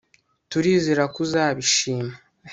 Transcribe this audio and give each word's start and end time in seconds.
Turizera 0.49 1.03
ko 1.13 1.17
uzabishima 1.25 2.13